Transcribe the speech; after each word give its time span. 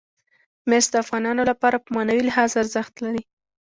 مس 0.69 0.85
د 0.91 0.95
افغانانو 1.03 1.41
لپاره 1.51 1.77
په 1.83 1.89
معنوي 1.95 2.21
لحاظ 2.25 2.51
ارزښت 2.61 2.93
لري. 3.05 3.23